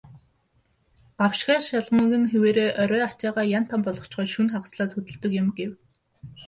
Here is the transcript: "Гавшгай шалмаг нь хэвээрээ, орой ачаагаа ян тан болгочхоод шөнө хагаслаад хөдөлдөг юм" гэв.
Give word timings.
"Гавшгай 1.19 1.59
шалмаг 1.67 2.11
нь 2.21 2.29
хэвээрээ, 2.31 2.69
орой 2.81 3.03
ачаагаа 3.09 3.45
ян 3.57 3.65
тан 3.69 3.81
болгочхоод 3.85 4.29
шөнө 4.33 4.51
хагаслаад 4.53 4.91
хөдөлдөг 4.93 5.31
юм" 5.41 5.47
гэв. 5.57 5.71